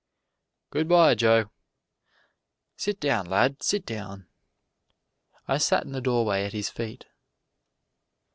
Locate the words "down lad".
2.99-3.61